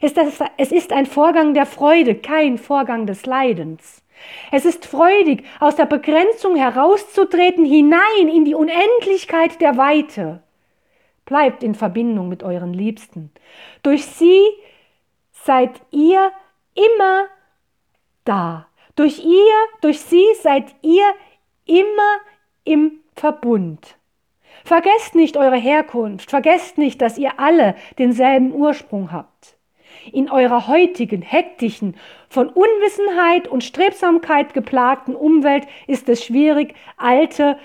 Es 0.00 0.72
ist 0.72 0.92
ein 0.92 1.06
Vorgang 1.06 1.52
der 1.54 1.66
Freude, 1.66 2.14
kein 2.14 2.58
Vorgang 2.58 3.06
des 3.06 3.26
Leidens. 3.26 4.02
Es 4.50 4.64
ist 4.64 4.86
freudig, 4.86 5.44
aus 5.60 5.76
der 5.76 5.86
Begrenzung 5.86 6.56
herauszutreten, 6.56 7.64
hinein 7.64 8.28
in 8.32 8.44
die 8.44 8.54
Unendlichkeit 8.54 9.60
der 9.60 9.76
Weite. 9.76 10.42
Bleibt 11.26 11.62
in 11.62 11.74
Verbindung 11.74 12.28
mit 12.28 12.42
euren 12.42 12.72
Liebsten. 12.72 13.30
Durch 13.82 14.06
sie 14.06 14.42
seid 15.32 15.70
ihr 15.90 16.32
immer 16.74 17.26
da. 18.24 18.68
Durch 18.96 19.24
ihr, 19.24 19.54
durch 19.80 20.00
sie 20.00 20.26
seid 20.40 20.74
ihr 20.82 21.04
immer 21.66 22.18
im 22.64 23.00
Verbund. 23.14 23.96
Vergesst 24.64 25.14
nicht 25.14 25.36
eure 25.36 25.56
Herkunft, 25.56 26.30
vergesst 26.30 26.78
nicht, 26.78 27.02
dass 27.02 27.18
ihr 27.18 27.38
alle 27.38 27.74
denselben 27.98 28.52
Ursprung 28.52 29.12
habt. 29.12 29.56
In 30.12 30.30
eurer 30.30 30.68
heutigen, 30.68 31.22
hektischen, 31.22 31.96
von 32.28 32.48
Unwissenheit 32.48 33.48
und 33.48 33.64
Strebsamkeit 33.64 34.54
geplagten 34.54 35.14
Umwelt 35.14 35.66
ist 35.86 36.08
es 36.08 36.24
schwierig, 36.24 36.74
alte 36.96 37.58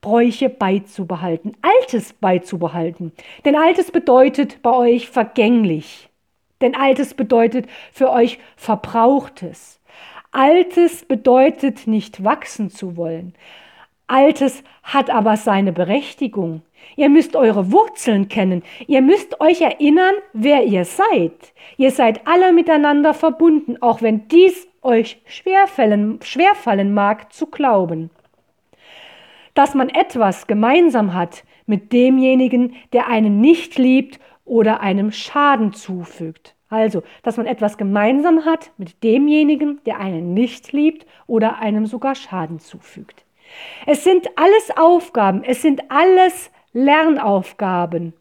Bräuche 0.00 0.48
beizubehalten, 0.48 1.56
Altes 1.62 2.12
beizubehalten. 2.12 3.12
Denn 3.44 3.54
Altes 3.54 3.90
bedeutet 3.92 4.60
bei 4.62 4.72
euch 4.74 5.08
vergänglich. 5.08 6.10
Denn 6.60 6.74
Altes 6.74 7.14
bedeutet 7.14 7.66
für 7.92 8.10
euch 8.10 8.38
Verbrauchtes. 8.56 9.80
Altes 10.32 11.04
bedeutet 11.04 11.86
nicht 11.86 12.24
wachsen 12.24 12.70
zu 12.70 12.96
wollen. 12.96 13.34
Altes 14.06 14.64
hat 14.82 15.10
aber 15.10 15.36
seine 15.36 15.72
Berechtigung. 15.72 16.62
Ihr 16.96 17.10
müsst 17.10 17.36
eure 17.36 17.70
Wurzeln 17.70 18.28
kennen. 18.28 18.62
Ihr 18.86 19.02
müsst 19.02 19.42
euch 19.42 19.60
erinnern, 19.60 20.14
wer 20.32 20.64
ihr 20.64 20.86
seid. 20.86 21.52
Ihr 21.76 21.90
seid 21.90 22.26
alle 22.26 22.54
miteinander 22.54 23.12
verbunden, 23.12 23.76
auch 23.82 24.00
wenn 24.00 24.26
dies 24.28 24.66
euch 24.80 25.20
schwerfallen, 25.26 26.18
schwerfallen 26.22 26.94
mag 26.94 27.30
zu 27.32 27.46
glauben. 27.46 28.08
Dass 29.52 29.74
man 29.74 29.90
etwas 29.90 30.46
gemeinsam 30.46 31.12
hat 31.12 31.44
mit 31.66 31.92
demjenigen, 31.92 32.74
der 32.94 33.06
einen 33.08 33.42
nicht 33.42 33.76
liebt 33.76 34.18
oder 34.46 34.80
einem 34.80 35.12
Schaden 35.12 35.74
zufügt. 35.74 36.54
Also, 36.72 37.02
dass 37.22 37.36
man 37.36 37.44
etwas 37.44 37.76
gemeinsam 37.76 38.46
hat 38.46 38.70
mit 38.78 39.04
demjenigen, 39.04 39.82
der 39.84 40.00
einen 40.00 40.32
nicht 40.32 40.72
liebt 40.72 41.06
oder 41.26 41.58
einem 41.58 41.84
sogar 41.84 42.14
Schaden 42.14 42.60
zufügt. 42.60 43.26
Es 43.86 44.04
sind 44.04 44.30
alles 44.36 44.74
Aufgaben, 44.74 45.44
es 45.44 45.60
sind 45.60 45.82
alles 45.90 46.50
Lernaufgaben. 46.72 48.14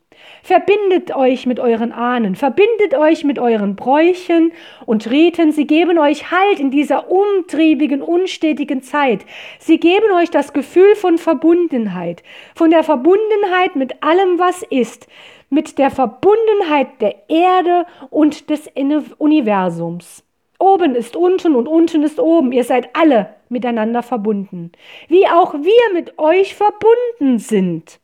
Verbindet 0.43 1.15
euch 1.15 1.45
mit 1.45 1.61
euren 1.61 1.93
Ahnen, 1.93 2.35
verbindet 2.35 2.93
euch 2.93 3.23
mit 3.23 3.39
euren 3.39 3.77
Bräuchen 3.77 4.51
und 4.85 5.09
Riten. 5.09 5.53
Sie 5.53 5.65
geben 5.65 5.97
euch 5.97 6.29
Halt 6.29 6.59
in 6.59 6.71
dieser 6.71 7.09
umtriebigen, 7.09 8.01
unstetigen 8.01 8.83
Zeit. 8.83 9.25
Sie 9.59 9.79
geben 9.79 10.11
euch 10.19 10.29
das 10.29 10.51
Gefühl 10.51 10.95
von 10.95 11.17
Verbundenheit, 11.17 12.21
von 12.53 12.69
der 12.69 12.83
Verbundenheit 12.83 13.77
mit 13.77 14.03
allem, 14.03 14.37
was 14.37 14.61
ist 14.63 15.07
mit 15.51 15.77
der 15.77 15.91
Verbundenheit 15.91 17.01
der 17.01 17.29
Erde 17.29 17.85
und 18.09 18.49
des 18.49 18.71
Universums. 19.17 20.23
Oben 20.57 20.95
ist 20.95 21.15
unten 21.15 21.55
und 21.55 21.67
unten 21.67 22.03
ist 22.03 22.19
oben. 22.19 22.51
Ihr 22.51 22.63
seid 22.63 22.95
alle 22.95 23.35
miteinander 23.49 24.01
verbunden. 24.01 24.71
Wie 25.09 25.27
auch 25.27 25.53
wir 25.53 25.93
mit 25.93 26.17
euch 26.17 26.55
verbunden 26.55 27.37
sind. 27.37 27.99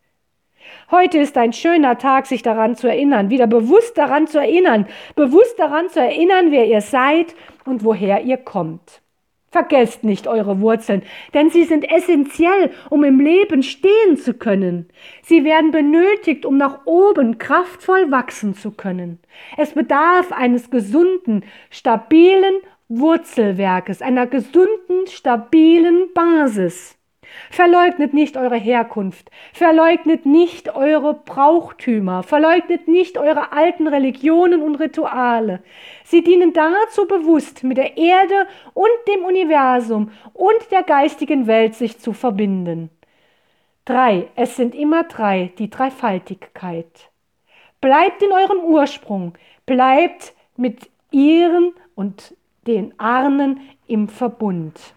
Heute 0.92 1.20
ist 1.20 1.38
ein 1.38 1.54
schöner 1.54 1.98
Tag, 1.98 2.26
sich 2.26 2.44
daran 2.44 2.76
zu 2.76 2.88
erinnern, 2.88 3.30
wieder 3.30 3.48
bewusst 3.48 3.98
daran 3.98 4.28
zu 4.28 4.40
erinnern, 4.40 4.86
bewusst 5.16 5.58
daran 5.58 5.90
zu 5.90 6.02
erinnern, 6.02 6.52
wer 6.52 6.68
ihr 6.68 6.82
seid 6.82 7.36
und 7.66 7.86
woher 7.86 8.24
ihr 8.24 8.38
kommt. 8.38 9.02
Vergesst 9.50 10.04
nicht 10.04 10.28
eure 10.28 10.60
Wurzeln, 10.60 11.04
denn 11.34 11.50
sie 11.50 11.64
sind 11.64 11.90
essentiell, 11.90 12.72
um 12.90 13.06
im 13.06 13.22
Leben 13.22 13.64
stehen 13.64 14.18
zu 14.18 14.34
können. 14.34 14.90
Sie 15.24 15.46
werden 15.46 15.72
benötigt, 15.72 16.46
um 16.46 16.58
nach 16.58 16.86
oben 16.86 17.38
kraftvoll 17.38 18.12
wachsen 18.12 18.56
zu 18.56 18.72
können. 18.72 19.20
Es 19.56 19.74
bedarf 19.74 20.34
eines 20.34 20.70
gesunden, 20.70 21.46
stabilen 21.70 22.56
Wurzelwerkes, 22.90 24.02
einer 24.02 24.28
gesunden, 24.28 25.08
stabilen 25.08 26.10
Basis. 26.14 26.97
Verleugnet 27.50 28.14
nicht 28.14 28.38
eure 28.38 28.56
Herkunft, 28.56 29.32
verleugnet 29.54 30.26
nicht 30.26 30.76
eure 30.76 31.14
Brauchtümer, 31.14 32.24
verleugnet 32.24 32.88
nicht 32.88 33.18
eure 33.18 33.52
alten 33.52 33.88
Religionen 33.88 34.62
und 34.62 34.76
Rituale. 34.76 35.62
Sie 36.04 36.24
dienen 36.24 36.54
dazu 36.54 37.08
bewusst, 37.08 37.64
mit 37.64 37.78
der 37.78 37.98
Erde 37.98 38.48
und 38.74 38.90
dem 39.08 39.24
Universum 39.26 40.12
und 40.34 40.72
der 40.72 40.84
geistigen 40.84 41.48
Welt 41.48 41.76
sich 41.76 42.00
zu 42.00 42.14
verbinden. 42.14 42.90
Drei, 43.86 44.28
es 44.36 44.58
sind 44.58 44.76
immer 44.76 45.06
drei, 45.06 45.52
die 45.58 45.70
Dreifaltigkeit. 45.70 47.10
Bleibt 47.80 48.22
in 48.22 48.32
eurem 48.32 48.60
Ursprung, 48.60 49.34
bleibt 49.66 50.34
mit 50.58 50.90
ihren 51.12 51.74
und 51.96 52.36
den 52.68 53.00
Ahnen 53.00 53.62
im 53.88 54.10
Verbund. 54.10 54.94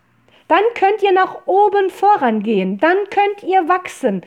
Dann 0.51 0.65
könnt 0.75 1.01
ihr 1.01 1.13
nach 1.13 1.47
oben 1.47 1.91
vorangehen, 1.91 2.79
dann 2.81 2.97
könnt 3.09 3.45
ihr 3.45 3.69
wachsen, 3.69 4.23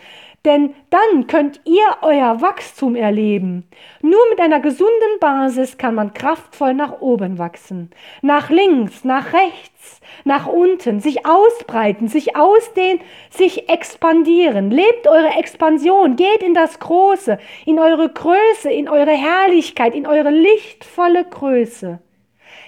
denn 0.46 0.74
dann 0.90 1.28
könnt 1.28 1.60
ihr 1.66 1.84
euer 2.02 2.40
Wachstum 2.40 2.96
erleben. 2.96 3.68
Nur 4.02 4.22
mit 4.30 4.40
einer 4.40 4.62
gesunden 4.62 5.20
Basis 5.20 5.78
kann 5.78 5.96
man 5.96 6.14
kraftvoll 6.14 6.76
nach 6.76 7.02
oben 7.02 7.40
wachsen. 7.40 7.92
Nach 8.22 8.50
links, 8.50 9.04
nach 9.04 9.34
rechts, 9.34 10.00
nach 10.24 10.48
unten, 10.48 11.02
sich 11.02 11.26
ausbreiten, 11.26 12.08
sich 12.08 12.38
ausdehnen, 12.38 13.02
sich 13.30 13.68
expandieren. 13.68 14.72
Lebt 14.72 15.10
eure 15.10 15.38
Expansion, 15.38 16.16
geht 16.16 16.42
in 16.42 16.54
das 16.54 16.80
Große, 16.80 17.38
in 17.66 17.80
eure 17.80 18.08
Größe, 18.08 18.72
in 18.72 18.88
eure 18.88 19.12
Herrlichkeit, 19.12 19.94
in 19.94 20.08
eure 20.08 20.30
lichtvolle 20.30 21.26
Größe. 21.26 22.00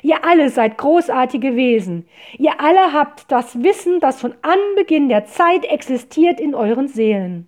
Ihr 0.05 0.23
alle 0.23 0.51
seid 0.51 0.77
großartige 0.77 1.55
Wesen. 1.55 2.07
Ihr 2.37 2.59
alle 2.61 2.93
habt 2.93 3.31
das 3.31 3.63
Wissen, 3.63 3.99
das 3.99 4.21
von 4.21 4.35
Anbeginn 4.43 5.09
der 5.09 5.25
Zeit 5.25 5.65
existiert 5.65 6.39
in 6.39 6.53
euren 6.53 6.87
Seelen. 6.87 7.47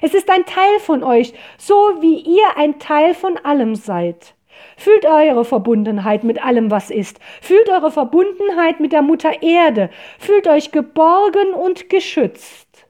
Es 0.00 0.14
ist 0.14 0.30
ein 0.30 0.46
Teil 0.46 0.78
von 0.80 1.04
euch, 1.04 1.34
so 1.58 1.74
wie 2.00 2.20
ihr 2.20 2.56
ein 2.56 2.78
Teil 2.78 3.12
von 3.12 3.36
allem 3.36 3.74
seid. 3.74 4.34
Fühlt 4.78 5.04
eure 5.04 5.44
Verbundenheit 5.44 6.24
mit 6.24 6.42
allem, 6.42 6.70
was 6.70 6.90
ist. 6.90 7.20
Fühlt 7.42 7.68
eure 7.68 7.90
Verbundenheit 7.90 8.80
mit 8.80 8.92
der 8.92 9.02
Mutter 9.02 9.42
Erde. 9.42 9.90
Fühlt 10.18 10.48
euch 10.48 10.72
geborgen 10.72 11.52
und 11.52 11.90
geschützt 11.90 12.86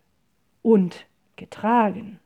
und 0.62 1.06
getragen. 1.34 2.20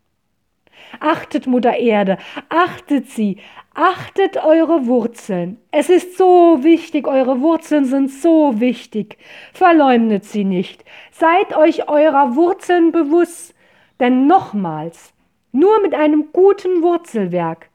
Achtet 0.99 1.47
Mutter 1.47 1.79
Erde, 1.79 2.19
achtet 2.49 3.09
sie, 3.09 3.39
achtet 3.81 4.37
eure 4.37 4.87
Wurzeln. 4.87 5.57
Es 5.71 5.89
ist 5.89 6.19
so 6.19 6.59
wichtig, 6.63 7.09
eure 7.09 7.41
Wurzeln 7.41 7.87
sind 7.87 8.11
so 8.11 8.61
wichtig. 8.61 9.17
Verleumdet 9.55 10.25
sie 10.25 10.45
nicht. 10.45 10.85
Seid 11.13 11.57
euch 11.57 11.89
eurer 11.89 12.37
Wurzeln 12.37 12.93
bewusst 12.93 13.55
denn 13.99 14.27
nochmals, 14.27 15.15
nur 15.53 15.81
mit 15.81 15.95
einem 15.95 16.29
guten 16.33 16.83
Wurzelwerk 16.83 17.71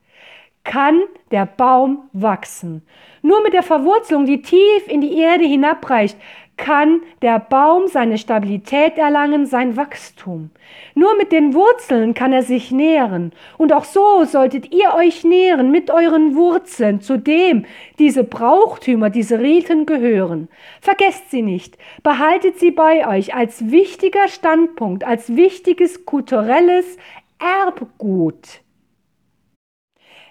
kann 0.64 1.00
der 1.32 1.46
Baum 1.46 2.10
wachsen. 2.14 2.82
Nur 3.22 3.42
mit 3.44 3.54
der 3.54 3.64
Verwurzelung, 3.64 4.26
die 4.26 4.42
tief 4.42 4.88
in 4.88 5.02
die 5.02 5.18
Erde 5.18 5.46
hinabreicht, 5.46 6.18
kann 6.58 7.02
der 7.22 7.40
Baum 7.40 7.88
seine 7.88 8.18
Stabilität 8.18 8.98
erlangen, 8.98 9.46
sein 9.46 9.76
Wachstum. 9.76 10.52
Nur 10.94 11.16
mit 11.18 11.32
den 11.32 11.54
Wurzeln 11.54 12.14
kann 12.14 12.32
er 12.32 12.44
sich 12.44 12.72
nähren. 12.72 13.34
Und 13.58 13.74
auch 13.74 13.84
so 13.84 14.24
solltet 14.24 14.74
ihr 14.74 14.94
euch 14.96 15.24
nähren 15.24 15.72
mit 15.72 15.92
euren 15.92 16.36
Wurzeln, 16.36 17.02
zu 17.02 17.18
dem 17.18 17.66
diese 18.00 18.24
Brauchtümer, 18.24 19.10
diese 19.10 19.40
Riten 19.40 19.86
gehören. 19.86 20.48
Vergesst 20.82 21.32
sie 21.32 21.42
nicht. 21.42 21.78
Behaltet 22.04 22.60
sie 22.60 22.72
bei 22.72 23.08
euch 23.08 23.36
als 23.36 23.72
wichtiger 23.72 24.28
Standpunkt, 24.28 25.04
als 25.04 25.36
wichtiges 25.36 26.06
kulturelles 26.06 26.98
Erbgut. 27.40 28.62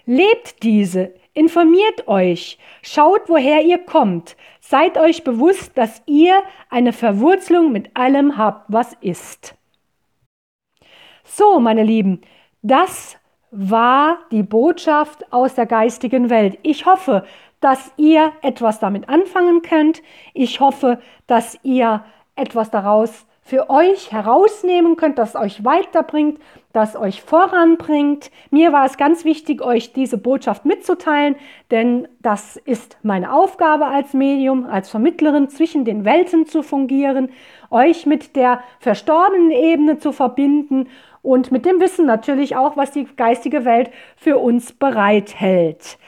Lebt 0.05 0.63
diese, 0.63 1.13
informiert 1.35 2.07
euch, 2.07 2.57
schaut, 2.81 3.29
woher 3.29 3.63
ihr 3.63 3.77
kommt, 3.77 4.35
seid 4.61 4.97
euch 4.97 5.23
bewusst, 5.23 5.77
dass 5.77 6.01
ihr 6.07 6.41
eine 6.71 6.93
Verwurzelung 6.93 7.71
mit 7.71 7.95
allem 7.95 8.37
habt, 8.37 8.65
was 8.73 8.93
ist. 9.01 9.53
So, 11.23 11.59
meine 11.59 11.83
Lieben, 11.83 12.21
das 12.63 13.17
war 13.51 14.17
die 14.31 14.43
Botschaft 14.43 15.31
aus 15.31 15.55
der 15.55 15.65
geistigen 15.65 16.29
Welt. 16.29 16.57
Ich 16.63 16.85
hoffe, 16.85 17.25
dass 17.59 17.91
ihr 17.97 18.33
etwas 18.41 18.79
damit 18.79 19.09
anfangen 19.09 19.61
könnt. 19.61 20.01
Ich 20.33 20.59
hoffe, 20.59 20.99
dass 21.27 21.59
ihr 21.63 22.03
etwas 22.35 22.69
daraus 22.69 23.25
für 23.47 23.69
euch 23.69 24.11
herausnehmen 24.11 24.95
könnt, 24.95 25.19
das 25.19 25.35
euch 25.35 25.63
weiterbringt, 25.63 26.41
das 26.73 26.95
euch 26.95 27.21
voranbringt. 27.21 28.31
Mir 28.49 28.73
war 28.73 28.85
es 28.85 28.97
ganz 28.97 29.23
wichtig, 29.23 29.61
euch 29.61 29.93
diese 29.93 30.17
Botschaft 30.17 30.65
mitzuteilen, 30.65 31.35
denn 31.69 32.07
das 32.23 32.57
ist 32.57 32.97
meine 33.03 33.31
Aufgabe 33.31 33.85
als 33.85 34.13
Medium, 34.13 34.65
als 34.65 34.89
Vermittlerin 34.89 35.47
zwischen 35.47 35.85
den 35.85 36.05
Welten 36.05 36.47
zu 36.47 36.63
fungieren, 36.63 37.29
euch 37.69 38.07
mit 38.07 38.35
der 38.35 38.61
verstorbenen 38.79 39.51
Ebene 39.51 39.99
zu 39.99 40.11
verbinden 40.11 40.89
und 41.21 41.51
mit 41.51 41.67
dem 41.67 41.79
Wissen 41.79 42.07
natürlich 42.07 42.55
auch, 42.55 42.75
was 42.77 42.91
die 42.91 43.05
geistige 43.15 43.63
Welt 43.63 43.91
für 44.17 44.39
uns 44.39 44.73
bereithält. 44.73 45.99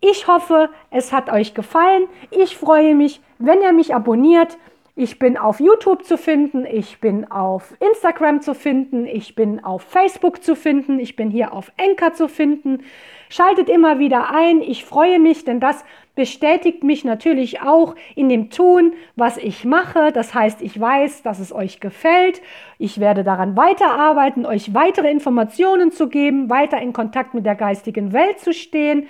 Ich 0.00 0.26
hoffe, 0.26 0.70
es 0.90 1.12
hat 1.12 1.30
euch 1.30 1.52
gefallen. 1.52 2.04
Ich 2.30 2.56
freue 2.56 2.94
mich, 2.94 3.20
wenn 3.38 3.60
ihr 3.60 3.74
mich 3.74 3.94
abonniert 3.94 4.56
ich 4.98 5.20
bin 5.20 5.36
auf 5.36 5.60
YouTube 5.60 6.04
zu 6.04 6.18
finden, 6.18 6.66
ich 6.66 7.00
bin 7.00 7.30
auf 7.30 7.72
Instagram 7.78 8.40
zu 8.40 8.52
finden, 8.52 9.06
ich 9.06 9.36
bin 9.36 9.62
auf 9.62 9.82
Facebook 9.82 10.42
zu 10.42 10.56
finden, 10.56 10.98
ich 10.98 11.14
bin 11.14 11.30
hier 11.30 11.52
auf 11.52 11.70
Enker 11.76 12.14
zu 12.14 12.26
finden. 12.26 12.82
Schaltet 13.28 13.68
immer 13.68 14.00
wieder 14.00 14.34
ein, 14.34 14.60
ich 14.60 14.84
freue 14.84 15.20
mich, 15.20 15.44
denn 15.44 15.60
das 15.60 15.84
bestätigt 16.16 16.82
mich 16.82 17.04
natürlich 17.04 17.62
auch 17.62 17.94
in 18.16 18.28
dem 18.28 18.50
Tun, 18.50 18.92
was 19.14 19.36
ich 19.36 19.64
mache. 19.64 20.10
Das 20.10 20.34
heißt, 20.34 20.62
ich 20.62 20.80
weiß, 20.80 21.22
dass 21.22 21.38
es 21.38 21.52
euch 21.52 21.78
gefällt. 21.78 22.42
Ich 22.78 22.98
werde 22.98 23.22
daran 23.22 23.56
weiterarbeiten, 23.56 24.44
euch 24.46 24.74
weitere 24.74 25.12
Informationen 25.12 25.92
zu 25.92 26.08
geben, 26.08 26.50
weiter 26.50 26.80
in 26.80 26.92
Kontakt 26.92 27.34
mit 27.34 27.46
der 27.46 27.54
geistigen 27.54 28.12
Welt 28.12 28.40
zu 28.40 28.52
stehen. 28.52 29.06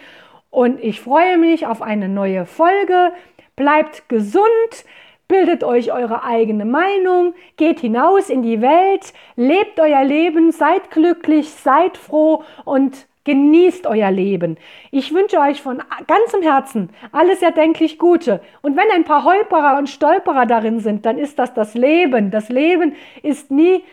Und 0.50 0.84
ich 0.84 1.00
freue 1.00 1.38
mich 1.38 1.66
auf 1.66 1.80
eine 1.80 2.10
neue 2.10 2.44
Folge. 2.44 3.12
Bleibt 3.56 4.10
gesund. 4.10 4.84
Bildet 5.28 5.62
euch 5.62 5.92
eure 5.92 6.24
eigene 6.24 6.64
Meinung, 6.64 7.34
geht 7.58 7.80
hinaus 7.80 8.30
in 8.30 8.42
die 8.42 8.62
Welt, 8.62 9.12
lebt 9.36 9.78
euer 9.78 10.02
Leben, 10.02 10.52
seid 10.52 10.90
glücklich, 10.90 11.50
seid 11.50 11.98
froh 11.98 12.44
und 12.64 13.06
genießt 13.24 13.86
euer 13.86 14.10
Leben. 14.10 14.56
Ich 14.90 15.12
wünsche 15.12 15.38
euch 15.38 15.60
von 15.60 15.82
ganzem 16.06 16.40
Herzen 16.40 16.88
alles 17.12 17.42
erdenklich 17.42 17.98
Gute. 17.98 18.40
Und 18.62 18.74
wenn 18.74 18.90
ein 18.90 19.04
paar 19.04 19.24
Holperer 19.24 19.76
und 19.76 19.90
Stolperer 19.90 20.46
darin 20.46 20.80
sind, 20.80 21.04
dann 21.04 21.18
ist 21.18 21.38
das 21.38 21.52
das 21.52 21.74
Leben. 21.74 22.30
Das 22.30 22.48
Leben 22.48 22.94
ist 23.22 23.50
nie 23.50 23.84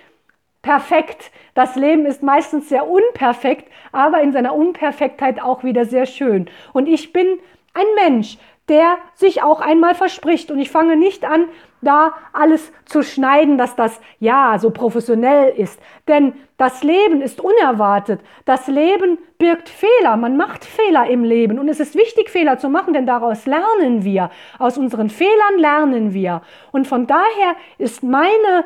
perfekt. 0.61 1.31
Das 1.53 1.75
Leben 1.75 2.05
ist 2.05 2.23
meistens 2.23 2.69
sehr 2.69 2.87
unperfekt, 2.89 3.69
aber 3.91 4.21
in 4.21 4.31
seiner 4.31 4.55
Unperfektheit 4.55 5.43
auch 5.43 5.65
wieder 5.65 5.83
sehr 5.83 6.05
schön. 6.05 6.49
Und 6.71 6.87
ich 6.87 7.11
bin 7.11 7.27
ein 7.73 7.85
Mensch, 8.09 8.37
der 8.69 8.97
sich 9.13 9.43
auch 9.43 9.61
einmal 9.61 9.95
verspricht. 9.95 10.51
Und 10.51 10.59
ich 10.59 10.71
fange 10.71 10.95
nicht 10.95 11.23
an, 11.25 11.45
da 11.81 12.13
alles 12.33 12.71
zu 12.85 13.03
schneiden, 13.03 13.57
dass 13.57 13.75
das 13.75 13.99
ja 14.19 14.57
so 14.59 14.71
professionell 14.71 15.53
ist. 15.55 15.79
Denn 16.07 16.33
das 16.57 16.83
Leben 16.83 17.21
ist 17.21 17.41
unerwartet. 17.41 18.21
Das 18.45 18.67
Leben 18.67 19.17
birgt 19.37 19.69
Fehler. 19.69 20.17
Man 20.17 20.37
macht 20.37 20.65
Fehler 20.65 21.07
im 21.07 21.23
Leben. 21.23 21.59
Und 21.59 21.69
es 21.69 21.79
ist 21.79 21.95
wichtig, 21.95 22.29
Fehler 22.29 22.57
zu 22.57 22.69
machen, 22.69 22.93
denn 22.93 23.05
daraus 23.05 23.45
lernen 23.45 24.03
wir. 24.03 24.31
Aus 24.57 24.77
unseren 24.77 25.09
Fehlern 25.09 25.57
lernen 25.57 26.13
wir. 26.13 26.41
Und 26.71 26.87
von 26.87 27.07
daher 27.07 27.55
ist 27.77 28.03
meine 28.03 28.65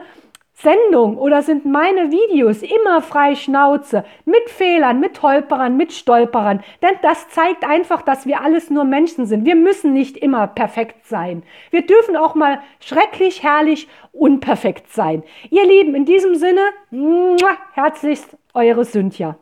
Sendung 0.62 1.18
oder 1.18 1.42
sind 1.42 1.66
meine 1.66 2.12
Videos 2.12 2.62
immer 2.62 3.02
frei 3.02 3.36
Schnauze 3.36 4.04
mit 4.26 4.50
Fehlern, 4.50 5.00
mit 5.00 5.22
Holperern, 5.22 5.78
mit 5.78 5.94
Stolperern. 5.94 6.62
Denn 6.82 6.98
das 7.02 7.30
zeigt 7.30 7.64
einfach, 7.64 8.02
dass 8.02 8.26
wir 8.26 8.42
alles 8.42 8.70
nur 8.70 8.84
Menschen 8.84 9.26
sind. 9.26 9.46
Wir 9.46 9.56
müssen 9.56 9.94
nicht 9.94 10.18
immer 10.18 10.48
perfekt 10.48 11.06
sein. 11.06 11.44
Wir 11.72 11.86
dürfen 11.86 12.18
auch 12.18 12.36
mal 12.36 12.60
schrecklich, 12.82 13.42
herrlich, 13.42 13.88
unperfekt 14.12 14.92
sein. 14.92 15.24
Ihr 15.50 15.66
Lieben, 15.66 15.96
in 15.96 16.06
diesem 16.06 16.36
Sinne, 16.36 16.62
herzlichst 17.74 18.38
eure 18.54 18.84
Cynthia. 18.84 19.38